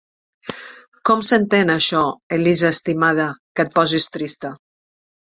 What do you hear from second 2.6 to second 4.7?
estimada, que et posis trista?